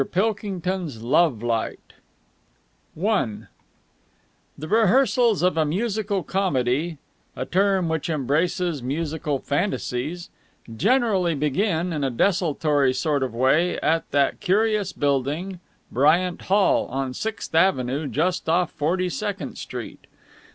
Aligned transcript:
PILKINGTON'S 0.03 1.03
LOVE 1.03 1.43
LIGHT 1.43 1.93
I 3.05 3.39
The 4.57 4.67
rehearsals 4.67 5.43
of 5.43 5.57
a 5.57 5.63
musical 5.63 6.23
comedy 6.23 6.97
a 7.35 7.45
term 7.45 7.87
which 7.87 8.09
embraces 8.09 8.81
"musical 8.81 9.37
fantasies" 9.37 10.31
generally 10.75 11.35
begin 11.35 11.93
in 11.93 12.03
a 12.03 12.09
desultory 12.09 12.95
sort 12.95 13.21
of 13.21 13.35
way 13.35 13.79
at 13.81 14.09
that 14.09 14.39
curious 14.39 14.91
building, 14.91 15.59
Bryant 15.91 16.41
Hall, 16.49 16.87
on 16.87 17.13
Sixth 17.13 17.53
Avenue 17.53 18.07
just 18.07 18.49
off 18.49 18.71
Forty 18.71 19.07
second 19.07 19.57
Street. 19.59 20.07